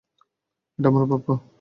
[0.79, 1.29] এটা আমার প্রাপ্য।